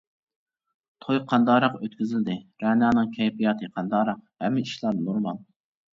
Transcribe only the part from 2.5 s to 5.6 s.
رەنانىڭ كەيپىياتى قانداقراق؟ -ھەممە ئىشلار نورمال.